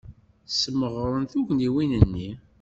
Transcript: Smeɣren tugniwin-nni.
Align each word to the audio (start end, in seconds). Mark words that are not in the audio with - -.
Smeɣren 0.49 1.25
tugniwin-nni. 1.31 2.29